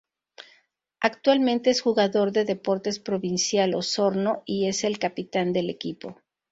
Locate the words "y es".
4.47-4.83